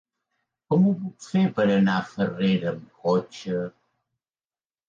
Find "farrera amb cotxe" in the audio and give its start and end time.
2.15-3.63